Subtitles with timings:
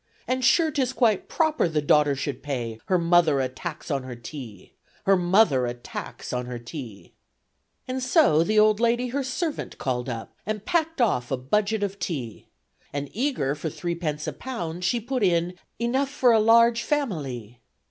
[0.27, 4.15] And sure 'tis quite proper the daughter should pay Her mother a tax on her
[4.15, 4.73] tea,
[5.05, 7.13] Her mother a tax on her tea."
[7.87, 11.99] And so the old lady her servant called up And packed off a budget of
[11.99, 12.47] tea,
[12.91, 17.57] And, eager for three pence a pound, she put in Enough for a large familee.